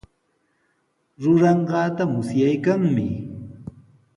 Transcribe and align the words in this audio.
Ruranqaata 1.21 2.03
musyaykanmi. 2.13 3.07